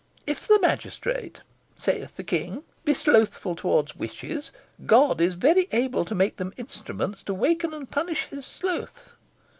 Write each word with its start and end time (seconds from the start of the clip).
'If 0.25 0.47
the 0.47 0.59
magistrate,' 0.61 1.41
saith 1.77 2.15
the 2.15 2.23
King, 2.23 2.63
'be 2.85 2.95
slothful 2.95 3.55
towards 3.55 3.95
witches, 3.95 4.51
God 4.87 5.21
is 5.21 5.35
very 5.35 5.67
able 5.71 6.05
to 6.05 6.15
make 6.15 6.37
them 6.37 6.55
instruments 6.57 7.21
to 7.21 7.35
waken 7.35 7.71
and 7.71 7.87
punish 7.87 8.23
his 8.31 8.47
sloth.' 8.47 9.15